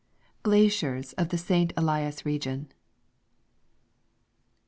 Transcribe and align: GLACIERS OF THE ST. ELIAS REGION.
GLACIERS 0.41 1.13
OF 1.13 1.29
THE 1.29 1.37
ST. 1.37 1.73
ELIAS 1.77 2.25
REGION. 2.25 2.71